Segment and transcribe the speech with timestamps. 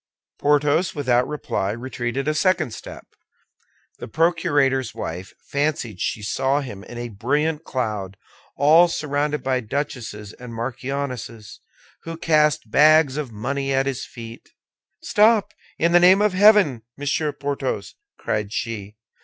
[0.39, 3.05] Porthos, without reply, retreated a second step.
[3.99, 8.17] The procurator's wife fancied she saw him in a brilliant cloud,
[8.57, 11.59] all surrounded by duchesses and marchionesses,
[12.01, 14.49] who cast bags of money at his feet.
[15.03, 18.95] "Stop, in the name of heaven, Monsieur Porthos!" cried she.